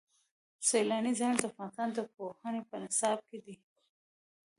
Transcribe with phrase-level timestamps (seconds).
[0.67, 3.55] سیلاني ځایونه د افغانستان د پوهنې په نصاب کې دي.